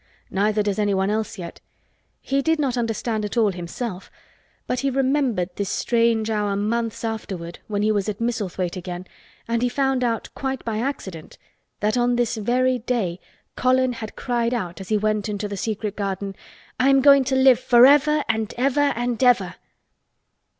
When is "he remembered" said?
4.79-5.51